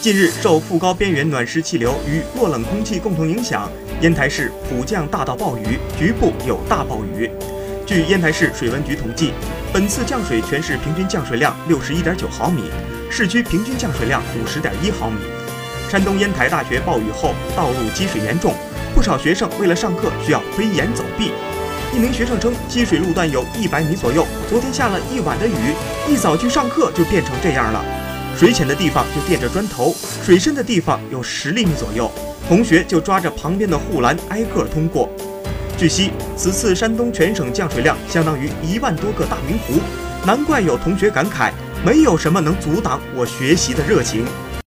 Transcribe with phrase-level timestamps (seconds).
[0.00, 7.30] 近日，受副高边缘暖湿气流与弱冷空气共同影响，烟台市普降大到暴雨，局部有大暴雨。
[7.84, 9.34] 据烟台市水文局统计，
[9.74, 12.62] 本次降水全市平均降水量六十一点九毫米，
[13.10, 15.18] 市区平均降水量五十点一毫米。
[15.90, 18.54] 山东烟台大学暴雨后，道路积水严重，
[18.94, 21.32] 不少学生为了上课需要飞檐走壁。
[21.94, 25.74] 一名学生称，积水路段有一百米左右，昨天下了一晚的雨，
[26.08, 27.84] 一早去上课就变成这样了。
[28.40, 29.94] 水浅的地方就垫着砖头，
[30.24, 32.10] 水深的地方有十厘米左右，
[32.48, 35.10] 同学就抓着旁边的护栏挨个通过。
[35.76, 39.78] 据悉，此次山东全省降水量相当于一万多个大明湖，
[40.24, 41.52] 难怪有同学感慨，
[41.84, 44.24] 没有什么能阻挡我学习的热情。